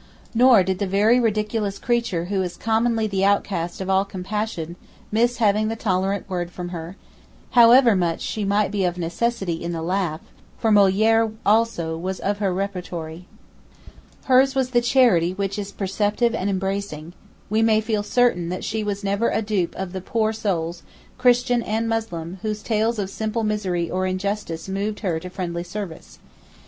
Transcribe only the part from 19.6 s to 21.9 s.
of the poor souls, Christian and